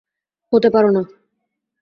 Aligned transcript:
হতে 0.53 0.69
পারো 0.69 0.89
না। 0.91 1.01